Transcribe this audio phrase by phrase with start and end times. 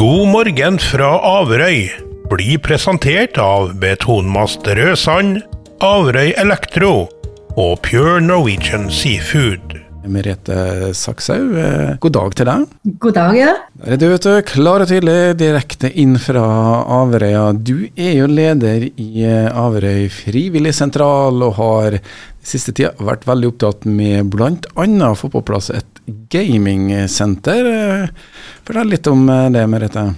[0.00, 1.90] God morgen fra Averøy
[2.30, 5.42] blir presentert av Betonmast Rødsand,
[5.84, 6.94] Averøy Elektro
[7.60, 9.79] og Pure Norwegian Seafood.
[10.08, 12.64] Merete Sakshaug, eh, god dag til deg.
[13.02, 13.52] God dag, ja.
[13.82, 16.44] Der er du, vet du, klar og tydelig, direkte inn fra
[17.00, 17.50] Averøya.
[17.52, 21.98] Du er jo leder i Averøy frivillig sentral, og har
[22.40, 24.56] siste tida vært veldig opptatt med bl.a.
[25.10, 27.70] å få på plass et gamingsenter.
[27.76, 30.10] Eh, Fortell litt om det, Merete.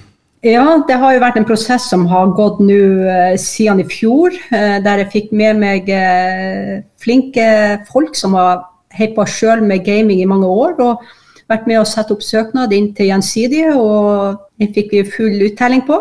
[0.42, 2.78] Ja, det har jo vært en prosess som har gått nå
[3.38, 5.86] siden i fjor, der jeg fikk med meg
[6.98, 7.44] flinke
[7.92, 8.64] folk som har
[8.98, 10.80] holdt på sjøl med gaming i mange år.
[10.80, 11.10] og
[11.52, 15.84] vært med å sette opp søknad inn til Gjensidige, og det fikk vi full uttelling
[15.88, 15.98] på.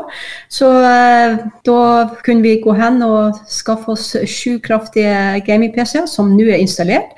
[0.52, 1.38] Så eh,
[1.68, 1.80] da
[2.26, 7.16] kunne vi gå hen og skaffe oss sju kraftige gaming-PC-er som nå er installert.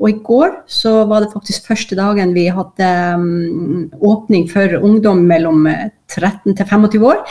[0.00, 5.22] Og i går så var det faktisk første dagen vi hadde um, åpning for ungdom
[5.28, 5.64] mellom
[6.06, 7.22] 13 til 25 år.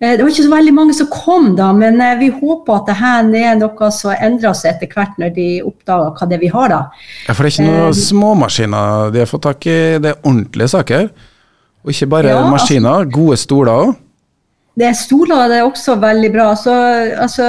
[0.00, 2.90] Eh, det var ikke så veldig mange som kom da, men eh, vi håper at
[2.90, 6.44] det her er noe som endrer seg etter hvert når de oppdager hva det er
[6.44, 6.80] vi har da.
[7.26, 10.22] Ja, For det er ikke noen uh, småmaskiner de har fått tak i, det er
[10.22, 11.10] ordentlige saker?
[11.80, 13.98] Og ikke bare ja, maskiner, altså, gode stoler òg?
[14.80, 16.50] Det er stoler, det er også veldig bra.
[16.56, 16.74] Så,
[17.20, 17.48] altså,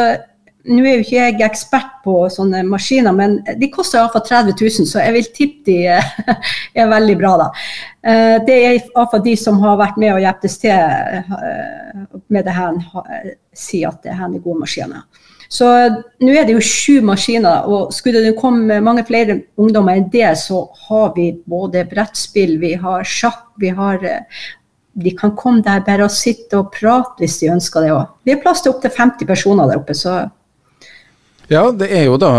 [0.70, 4.88] nå er jo ikke jeg ekspert på sånne maskiner, men de koster iallfall 30 000,
[4.90, 7.50] så jeg vil tippe de er veldig bra, da.
[8.02, 12.56] Eh, det er iallfall de som har vært med og hjulpet til eh, med det
[12.56, 12.80] her,
[13.58, 15.06] sier at det her er gode maskiner.
[15.52, 15.67] Så
[16.23, 20.30] nå er det jo sju maskiner, og skulle det komme mange flere ungdommer enn det,
[20.39, 24.45] så har vi både brettspill, vi har sjakk, vi har eh,
[24.94, 28.09] de kan komme der bare og sitte og prate hvis de ønsker det òg.
[28.28, 30.26] Vi har plass til opptil 50 personer der oppe, så
[31.52, 32.32] ja, det er jo da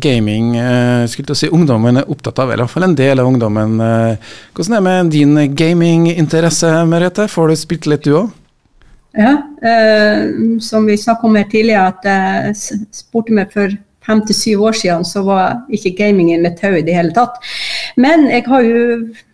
[0.00, 3.74] gaming eh, skulle jeg si ungdommen er opptatt av, eller iallfall en del av ungdommen.
[3.84, 7.28] Eh, hvordan er det med din gaminginteresse, Merete?
[7.28, 8.32] Får du spilt litt, du òg?
[9.14, 14.36] Ja, eh, som vi snakket om her tidligere, at jeg spurte meg for fem til
[14.36, 17.36] syv år siden, så var ikke gamingen mitt tau i det hele tatt.
[18.00, 18.78] Men jeg har jo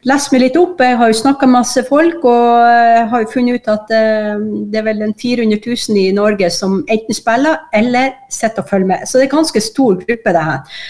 [0.08, 3.60] lest meg litt opp, jeg har jo snakka masse folk, og jeg har jo funnet
[3.60, 8.12] ut at eh, det er vel en 400 000 i Norge som enten spiller eller
[8.28, 9.06] sitter og følger med.
[9.06, 10.84] Så det er en ganske stor gruppe, det her.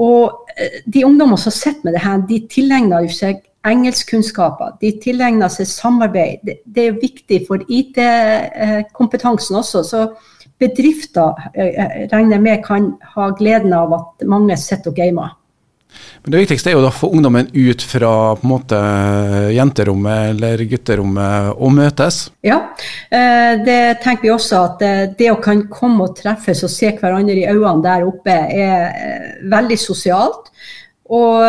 [0.00, 4.78] Og eh, de ungdommene som sitter med det her, de tilegner jo seg engelskkunnskaper.
[4.80, 6.48] De tilegner seg samarbeid.
[6.64, 9.84] Det, er viktig for IT-kompetansen også.
[9.84, 10.06] så
[10.60, 15.36] bedrifter eh, regner med kan ha gleden av at mange sitter og gamer.
[16.22, 18.80] Men Det viktigste er jo å få ungdommen ut fra på en måte
[19.54, 22.22] jenterommet eller gutterommet og møtes?
[22.46, 22.58] Ja,
[23.08, 24.64] eh, det tenker vi også.
[24.68, 29.36] At det å kan komme og treffes og se hverandre i øynene der oppe er
[29.50, 30.50] veldig sosialt.
[31.10, 31.42] Og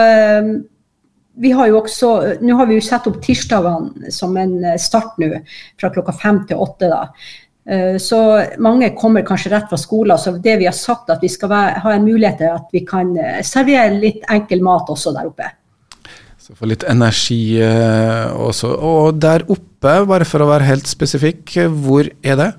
[1.41, 2.09] vi har jo også,
[2.41, 5.29] Nå har vi jo satt opp tirsdagene som en start nå,
[5.79, 6.89] fra klokka fem til åtte.
[6.89, 7.05] da.
[7.69, 8.19] Eh, så
[8.57, 10.17] mange kommer kanskje rett fra skolen.
[10.17, 13.13] Så det vi har sagt, at vi skal ha en mulighet til at vi kan
[13.17, 15.51] eh, servere litt enkel mat også der oppe.
[16.41, 18.73] Så få litt energi eh, også.
[18.73, 22.51] Og der oppe, bare for å være helt spesifikk, hvor er det?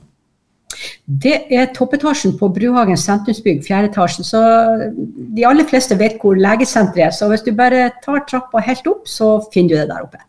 [1.07, 4.27] Det er toppetasjen på Bruhagen sentrumsbygg, fjerde etasjen.
[4.27, 4.41] Så
[5.37, 7.15] de aller fleste vet hvor legesenteret er.
[7.15, 10.23] Så hvis du bare tar trappa helt opp, så finner du det der oppe.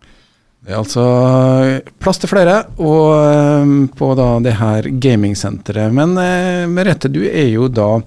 [0.63, 1.06] Det er altså
[2.00, 5.91] plass til flere og, eh, på da det her gamingsenteret.
[5.91, 7.97] Men uh, Merete, du er jo da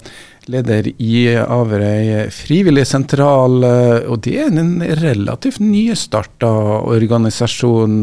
[0.49, 3.65] leder i Averøy frivillig sentral,
[4.06, 6.47] og det er en relativt nystarta
[6.87, 7.97] organisasjon.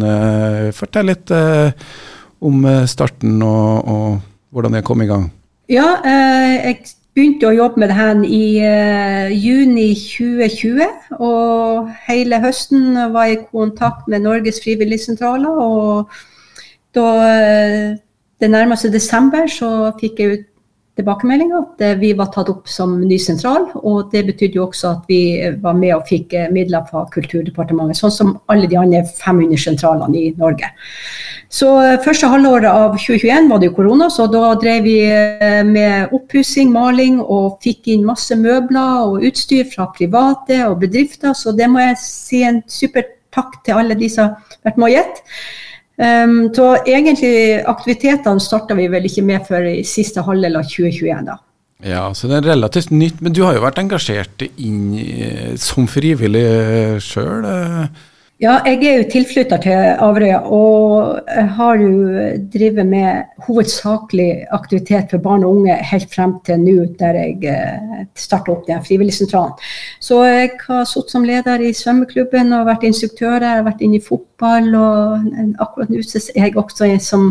[0.75, 1.31] Fortell litt
[2.43, 4.19] om starten og, og,
[4.51, 5.29] hvordan det kom i gang.
[5.71, 6.81] Ja, jeg
[7.13, 11.17] begynte å jobbe med det her i uh, juni 2020.
[11.19, 15.61] Og hele høsten var jeg i kontakt med Norges frivilligsentraler.
[15.61, 16.09] Og
[16.97, 17.93] da uh,
[18.41, 20.49] det nærmeste desember, så fikk jeg ut
[20.99, 23.69] tilbakemelding at uh, vi var tatt opp som ny sentral.
[23.81, 25.21] Og det betydde jo også at vi
[25.63, 27.99] var med og fikk midler fra Kulturdepartementet.
[27.99, 30.73] Sånn som alle de andre 500 sentralene i Norge.
[31.53, 35.59] Så eh, Første halvåret av 2021 var det jo korona, så da drev vi eh,
[35.67, 41.35] med oppussing, maling og fikk inn masse møbler og utstyr fra private og bedrifter.
[41.37, 44.89] Så det må jeg si en super takk til alle de som har vært med
[44.89, 45.23] og gitt.
[45.93, 51.27] Um, så egentlig aktivitetene starta vi vel ikke med før i siste halvdel av 2021.
[51.27, 51.37] da.
[51.83, 53.19] Ja, så det er relativt nytt.
[53.21, 56.45] Men du har jo vært engasjert inn som frivillig
[57.03, 57.45] sjøl?
[58.43, 61.91] Ja, jeg er jo tilflytter til Averøya, og har jo
[62.51, 68.01] drevet med hovedsakelig aktivitet for barn og unge helt frem til nå, der jeg eh,
[68.19, 69.53] starta opp den frivilligsentralen.
[70.03, 74.03] Så jeg har sittet som leder i svømmeklubben og vært instruktør der, vært inne i
[74.03, 75.29] fotball, og
[75.63, 77.29] akkurat nå er jeg også som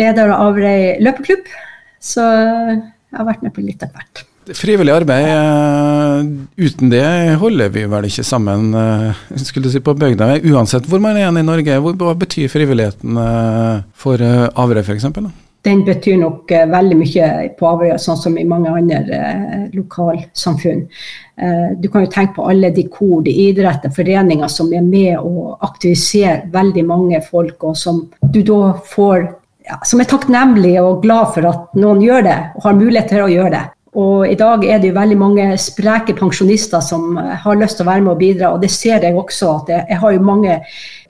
[0.00, 1.46] leder av Averøy løpeklubb.
[2.02, 2.82] Så jeg
[3.14, 4.27] har vært med på litt av hvert.
[4.54, 7.04] Frivillig arbeid, eh, uten det
[7.40, 10.38] holder vi vel ikke sammen eh, skulle du si på bygda.
[10.48, 15.08] Uansett hvor man er igjen i Norge, hva betyr frivilligheten eh, for Averøy f.eks.?
[15.66, 20.84] Den betyr nok veldig mye på Averøy, sånn som i mange andre lokalsamfunn.
[21.82, 25.58] Du kan jo tenke på alle de kor, de idretter, foreninger som er med og
[25.66, 29.26] aktiviserer veldig mange folk, og som du da får
[29.68, 33.26] ja, som er takknemlige og glad for at noen gjør det, og har mulighet til
[33.26, 33.64] å gjøre det.
[33.96, 37.88] Og i dag er det jo veldig mange spreke pensjonister som har lyst til å
[37.88, 39.48] være med og bidra, og det ser jeg også.
[39.62, 40.58] at Jeg, jeg har jo mange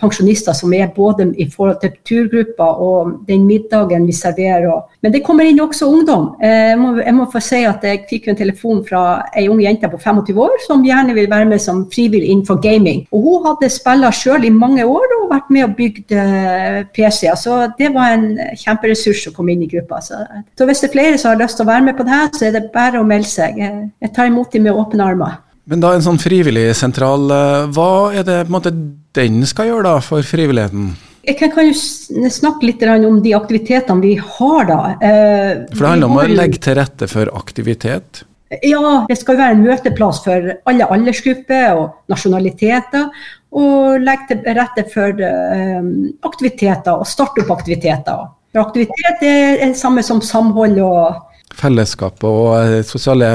[0.01, 4.87] pensjonister som er både i forhold til turgrupper og den middagen vi serverer.
[5.05, 6.33] Men det kommer inn også ungdom.
[6.43, 9.03] Eh, jeg må, jeg må få si at jeg fikk en telefon fra
[9.39, 13.05] ei ung jente på 25 år som gjerne vil være med som frivillig innenfor gaming.
[13.15, 17.39] Og hun hadde spilla sjøl i mange år og vært med og bygd eh, PC-er.
[17.39, 20.03] Så det var en kjemperessurs å komme inn i gruppa.
[20.03, 20.19] Så,
[20.59, 22.31] så hvis det er flere som har lyst til å være med på det her,
[22.35, 23.59] så er det bare å melde seg.
[23.59, 25.39] Jeg tar imot dem med åpne armer.
[25.69, 28.73] Men da en sånn frivillig sentral, eh, hva er det måte
[29.15, 30.95] den skal gjøre da for frivilligheten?
[31.29, 34.79] Jeg kan, jo snakke litt om de aktivitetene vi har da.
[34.97, 38.23] Eh, for det handler om å legge til rette for aktivitet?
[38.65, 43.11] Ja, det skal være en møteplass for alle aldersgrupper og nasjonaliteter.
[43.59, 45.93] Og legge til rette for um,
[46.29, 48.27] aktiviteter og starte opp aktiviteter.
[48.53, 51.25] For aktivitet er det samme som samhold og
[51.59, 53.29] fellesskap og eh, sosiale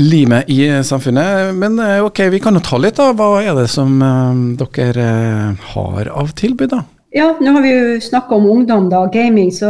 [0.00, 1.54] limet i samfunnet.
[1.56, 3.12] Men eh, ok, vi kan jo ta litt, da.
[3.16, 4.44] Hva er det som eh,
[4.74, 5.10] dere
[5.72, 6.84] har av tilbud, da?
[7.10, 9.68] Ja, nå har vi jo snakka om ungdom, da, gaming, så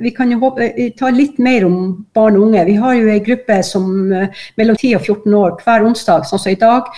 [0.00, 1.74] vi kan jo håpe, ta litt mer om
[2.16, 2.62] barn og unge.
[2.70, 6.54] Vi har jo ei gruppe som mellom 10 og 14 år hver onsdag, sånn som
[6.54, 6.88] i dag.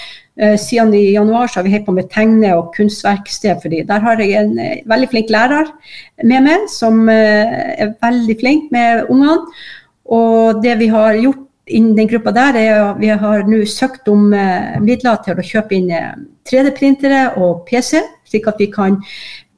[0.62, 3.88] Siden i januar så har vi holdt på med tegne- og kunstverksted for dem.
[3.90, 4.54] Der har jeg en
[4.88, 5.74] veldig flink lærer
[6.22, 9.42] med meg, som er veldig flink med ungene.
[10.14, 14.08] Og det vi har gjort innen den gruppa der, er at vi har nå søkt
[14.10, 15.92] om eh, midler til å kjøpe inn
[16.48, 18.98] 3D-printere eh, og PC, slik at vi kan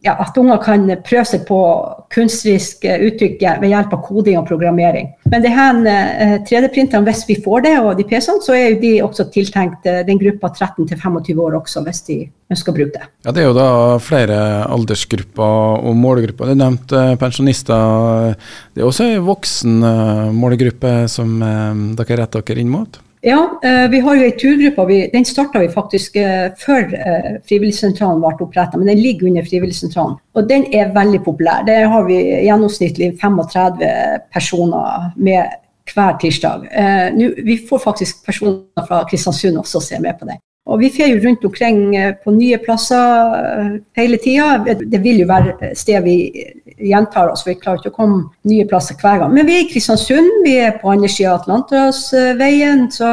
[0.04, 1.58] ja, at unger kan prøve seg på
[2.14, 5.10] kunstnerisk eh, uttrykk ved hjelp av koding og programmering.
[5.32, 5.80] Men det her
[6.46, 10.52] 3D-printerne, hvis vi får det, og de PC-ene, så er de også tiltenkt den gruppa
[10.52, 12.18] 13 25 år også, hvis de
[12.52, 13.08] ønsker å bruke det.
[13.24, 13.70] Ja, Det er jo da
[14.04, 14.36] flere
[14.68, 16.52] aldersgrupper og målgrupper.
[16.52, 18.36] Du nevnte pensjonister.
[18.74, 19.80] Det er også en voksen
[20.36, 21.40] målgruppe som
[21.96, 23.00] dere retter dere inn mot?
[23.26, 24.84] Ja, eh, vi har jo ei turgruppe.
[25.12, 30.18] Den starta vi faktisk eh, før eh, Frivilligsentralen ble oppretta, men den ligger under Frivilligsentralen.
[30.36, 31.64] Og den er veldig populær.
[31.64, 33.80] Der har vi gjennomsnittlig 35
[34.34, 35.56] personer med
[35.94, 36.68] hver tirsdag.
[37.44, 40.36] vi får faktisk personer fra Kristiansund også se med på det.
[40.64, 44.76] Og vi fer jo rundt omkring eh, på nye plasser eh, hele tida.
[44.80, 46.16] Det vil jo være sted vi
[46.88, 49.34] gjentar oss, vi klarer ikke å komme nye plasser hver gang.
[49.36, 52.86] Men vi er i Kristiansund, vi er på andre sida av Atlanterhavsveien.
[52.94, 53.10] Så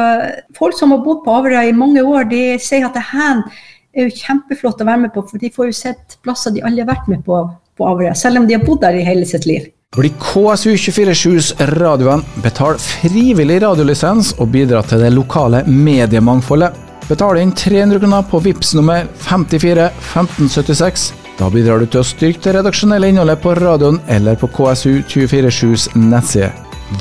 [0.56, 3.44] folk som har bodd på Averøy i mange år, de sier at det her
[3.92, 6.86] er jo kjempeflott å være med på, for de får jo sett plasser de aldri
[6.86, 7.44] har vært med på
[7.78, 9.68] på Averøy, selv om de har bodd der i hele sitt liv.
[9.92, 16.91] Bli KSU247s radioen, betal frivillig radiolisens og bidra til det lokale mediemangfoldet.
[17.12, 21.02] Betal inn 300 kroner på VIPS nummer 54 1576.
[21.36, 26.48] Da bidrar du til å styrke det redaksjonelle innholdet på radioen eller på KSU247s nettside.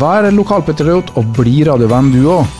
[0.01, 2.59] Vær lokalpatriot og bli radiovenn du òg.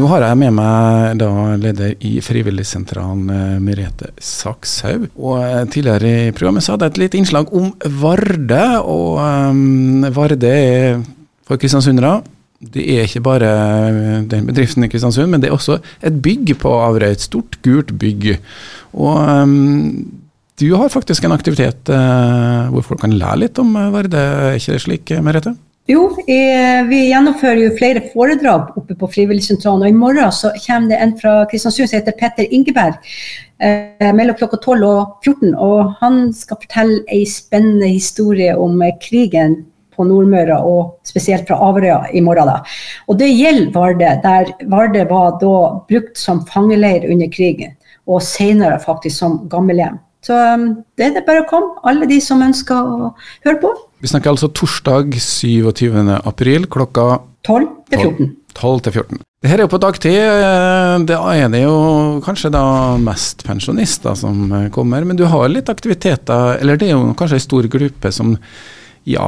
[0.00, 1.30] Nå har jeg med meg da
[1.60, 5.10] leder i Frivilligsentralen, eh, Merete Sakshaug.
[5.20, 8.64] Og eh, tidligere i programmet så hadde jeg et lite innslag om Varde.
[8.80, 11.02] Og um, Varde er
[11.44, 12.22] for kristiansundere
[12.62, 16.54] det er ikke bare eh, den bedriften i Kristiansund, men det er også et bygg
[16.62, 17.10] på Averøy.
[17.16, 18.36] Et stort, gult bygg.
[18.92, 20.04] Og um,
[20.60, 24.76] du har faktisk en aktivitet uh, hvor folk kan lære litt om Varde, er ikke
[24.76, 25.56] det slik, Merete?
[25.90, 29.82] Jo, vi gjennomfører jo flere foredrag oppe på Frivilligsentralen.
[29.82, 33.00] Og i morgen så kommer det en fra Kristiansund som heter Petter Ingeberg.
[33.62, 35.52] Eh, mellom klokka 12 og 14.
[35.54, 39.60] Og han skal fortelle ei spennende historie om krigen
[39.96, 42.48] på Nordmøre, og spesielt fra Averøya i morgen.
[42.48, 42.62] Da.
[43.08, 45.52] Og det gjelder Vardø, der Vardø var da
[45.90, 47.74] brukt som fangeleir under krigen,
[48.06, 49.98] og senere faktisk som gammelhjem.
[50.22, 53.08] Så um, det er det bare å komme, alle de som ønsker å
[53.42, 53.72] høre på.
[54.02, 55.98] Vi snakker altså torsdag 27.
[56.22, 58.32] april klokka 12 til 14.
[58.54, 59.20] 12 til 14.
[59.42, 60.14] Det her er jo på dagtid.
[60.14, 62.62] eh, Da er det jo kanskje da
[63.02, 65.02] mest pensjonister som eh, kommer.
[65.04, 68.36] Men du har litt aktiviteter, eller det er jo kanskje en stor gruppe som
[69.08, 69.26] ja,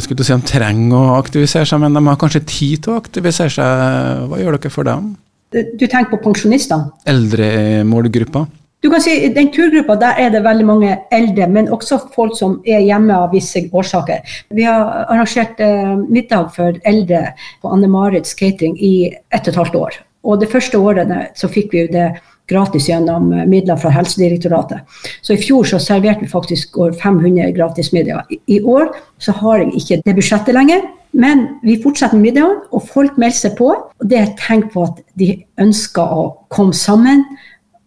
[0.00, 3.00] skulle du si de trenger å aktivisere seg, men de har kanskje tid til å
[3.02, 4.26] aktivisere seg.
[4.30, 5.14] Hva gjør dere for dem?
[5.54, 6.90] Du tenker på pensjonistene?
[7.08, 8.46] Eldremålgruppa.
[8.84, 12.34] Du kan si I den turgruppa der er det veldig mange eldre, men også folk
[12.36, 14.34] som er hjemme av visse årsaker.
[14.52, 17.30] Vi har arrangert eh, middag for eldre
[17.62, 19.96] på Anne Marits catering i ett og et halvt år.
[20.24, 22.10] Og det første året så fikk vi jo det
[22.50, 24.84] gratis gjennom eh, midler fra Helsedirektoratet.
[25.22, 28.28] Så i fjor så serverte vi faktisk over 500 gratismiddager.
[28.46, 30.84] I, år så har jeg ikke det budsjettet lenger.
[31.14, 33.70] Men vi fortsetter med middagen, og folk melder seg på.
[33.70, 35.30] Og det er et tegn på at de
[35.62, 37.22] ønsker å komme sammen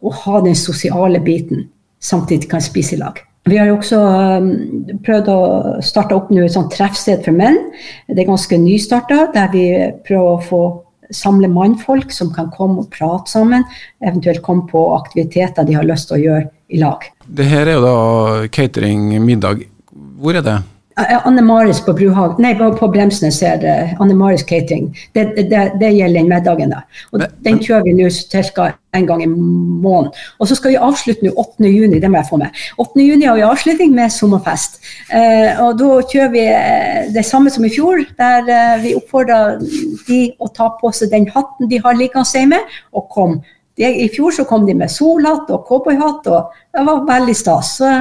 [0.05, 1.65] og ha den sosiale biten,
[1.99, 3.19] samtidig kan spise i lag.
[3.47, 4.49] Vi har jo også um,
[5.03, 5.41] prøvd å
[5.85, 7.57] starte opp nå et sånt treffsted for menn.
[8.07, 9.67] Det er ganske nystarta, der vi
[10.07, 10.61] prøver å få
[11.13, 13.65] samle mannfolk som kan komme og prate sammen.
[14.03, 17.05] Eventuelt komme på aktiviteter de har lyst til å gjøre i lag.
[17.27, 19.65] Det her er jo da catering, middag.
[20.17, 20.57] Hvor er det?
[20.97, 24.87] Anne Maris på Bruhag, nei, på Bremsnes er det Anne Maris catering.
[25.13, 27.03] Det, det, det gjelder den middagen der.
[27.11, 28.71] Og men, den kjører vi nå ca.
[28.97, 30.09] en gang i måneden.
[30.39, 31.69] Og så skal vi avslutte nå 8.
[31.69, 32.63] juni, det må jeg få med.
[32.81, 33.05] 8.
[33.05, 34.81] juni har vi avslutning med sommerfest.
[35.13, 36.47] Eh, og da kjører vi
[37.13, 39.61] det samme som i fjor, der eh, vi oppfordrer
[40.09, 42.63] de å ta på seg den hatten de har liggende hjemme,
[42.97, 43.37] og kom.
[43.77, 47.75] De, I fjor så kom de med solhatt og cowboyhatt, og det var veldig stas.
[47.77, 47.91] Så,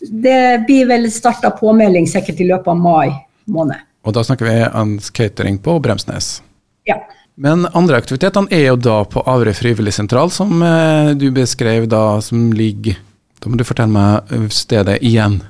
[0.00, 3.82] det blir vel starta påmelding sikkert i løpet av mai måned.
[4.06, 6.40] Og da snakker vi om catering på Bremsnes?
[6.86, 7.00] Ja.
[7.36, 12.48] Men andre aktivitetene er jo da på Averøy frivilligsentral, som eh, du beskrev da, som
[12.56, 12.96] ligger
[13.42, 15.42] Da må du fortelle meg stedet igjen.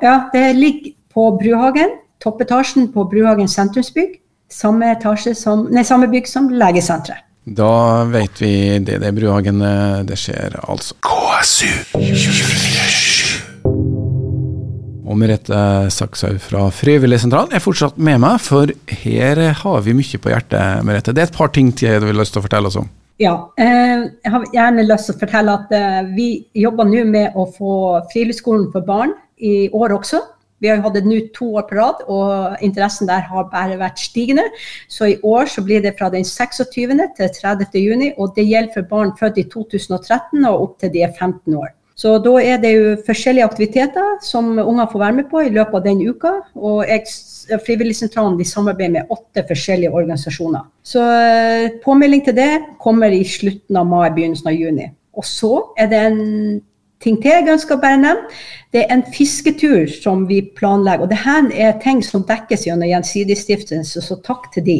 [0.00, 1.98] Ja, det ligger på Bruhagen.
[2.24, 4.16] Toppetasjen på Bruhagen sentrumsbygg.
[4.48, 4.94] Samme,
[5.36, 7.26] som, nei, samme bygg som legesenteret.
[7.44, 8.98] Da vet vi det.
[9.02, 9.60] Det er Bruhagen
[10.08, 10.96] det skjer, altså.
[11.04, 11.68] KSU
[12.00, 13.17] 24
[15.08, 15.58] og Merete
[15.92, 21.14] Sakshaug fra Frivilligsentralen er fortsatt med meg, for her har vi mye på hjertet, Merete.
[21.16, 22.88] Det er et par ting til du vil lyst til å fortelle oss om.
[23.18, 27.34] Ja, eh, jeg har gjerne lyst til å fortelle at eh, vi jobber nå med
[27.34, 27.72] å få
[28.12, 30.20] Friluftsskolen for barn i år også.
[30.62, 33.78] Vi har jo hatt det nå to år på rad, og interessen der har bare
[33.78, 34.46] vært stigende.
[34.90, 36.94] Så i år så blir det fra den 26.
[37.18, 37.78] til 30.
[37.78, 41.58] juni, og det gjelder for barn født i 2013 og opp til de er 15
[41.58, 41.74] år.
[41.98, 45.80] Så da er det jo forskjellige aktiviteter som unger får være med på i løpet
[45.80, 46.30] av den uka.
[46.54, 47.10] Og jeg,
[47.66, 50.68] Frivilligsentralen de samarbeider med åtte forskjellige organisasjoner.
[50.86, 54.86] Så eh, påmelding til det kommer i slutten av mai, begynnelsen av juni.
[55.18, 56.20] Og så er det en
[57.02, 58.38] ting til jeg ønsker å bare nevne.
[58.74, 61.02] Det er en fisketur som vi planlegger.
[61.08, 64.78] Og det her er ting som dekkes gjennom Gjensidigestiftelsen, så takk til de.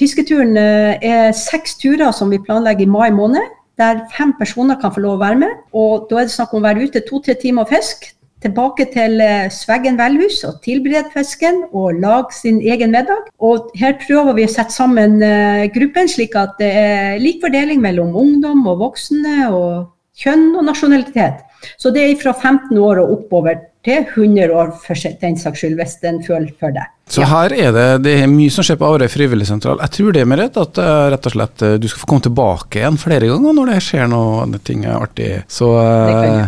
[0.00, 4.92] Fisketuren eh, er seks turer som vi planlegger i mai måned der fem personer kan
[4.94, 5.58] få lov å være med.
[5.76, 8.14] Og da er det snakk om å være ute to-tre timer og fiske.
[8.38, 13.26] Tilbake til eh, Sveggen velhus og tilberede fisken og lage sin egen middag.
[13.42, 17.82] Og her prøver vi å sette sammen uh, gruppen slik at det er lik fordeling
[17.82, 19.88] mellom ungdom og voksne, og
[20.22, 21.42] kjønn og nasjonalitet.
[21.82, 23.58] Så det er fra 15 år og oppover
[23.88, 26.84] til 100 år for den saks skyld, hvis den føler for det.
[27.08, 29.80] Så her er det, det er mye som skjer på Aure frivilligsentral.
[29.80, 32.10] Jeg tror det er med rett at uh, rett og slett uh, du skal få
[32.10, 35.30] komme tilbake igjen flere ganger når det skjer noe ting artig.
[35.48, 36.44] Så uh,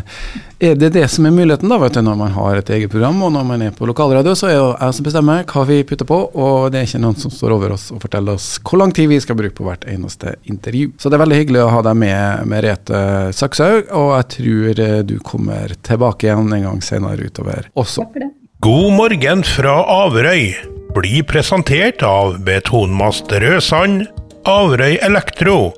[0.60, 3.22] er det det som er muligheten da, vet du, når man har et eget program
[3.24, 6.08] og når man er på lokalradio, så er det jeg som bestemmer hva vi putter
[6.08, 8.92] på, og det er ikke noen som står over oss og forteller oss hvor lang
[8.96, 10.92] tid vi skal bruke på hvert eneste intervju.
[11.00, 13.00] Så det er veldig hyggelig å ha deg med, Merete
[13.36, 18.04] Sakshaug, og jeg tror du kommer tilbake igjen en gang senere utover også.
[18.04, 18.30] Takk for det.
[18.60, 20.50] God morgen fra Averøy
[20.92, 24.04] blir presentert av Betonmast Rødsand,
[24.44, 25.70] Averøy Elektro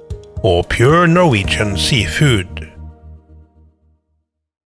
[0.42, 2.72] og Pure Norwegian Seafood.